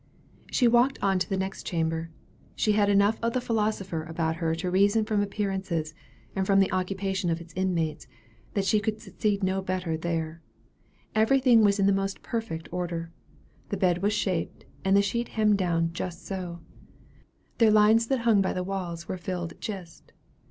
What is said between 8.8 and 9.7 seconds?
succeed no